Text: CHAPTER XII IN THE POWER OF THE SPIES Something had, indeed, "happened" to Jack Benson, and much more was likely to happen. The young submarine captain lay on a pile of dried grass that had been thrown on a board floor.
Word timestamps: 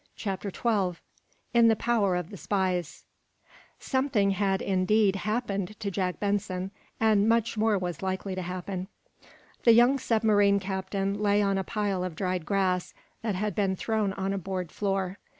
CHAPTER 0.15 0.49
XII 0.49 0.99
IN 1.53 1.67
THE 1.67 1.75
POWER 1.75 2.15
OF 2.15 2.31
THE 2.31 2.37
SPIES 2.37 3.03
Something 3.77 4.31
had, 4.31 4.59
indeed, 4.59 5.15
"happened" 5.17 5.79
to 5.79 5.91
Jack 5.91 6.19
Benson, 6.19 6.71
and 6.99 7.29
much 7.29 7.55
more 7.55 7.77
was 7.77 8.01
likely 8.01 8.33
to 8.33 8.41
happen. 8.41 8.87
The 9.63 9.73
young 9.73 9.99
submarine 9.99 10.59
captain 10.59 11.19
lay 11.21 11.39
on 11.43 11.59
a 11.59 11.63
pile 11.63 12.03
of 12.03 12.15
dried 12.15 12.47
grass 12.47 12.95
that 13.21 13.35
had 13.35 13.53
been 13.53 13.75
thrown 13.75 14.13
on 14.13 14.33
a 14.33 14.39
board 14.39 14.71
floor. 14.71 15.19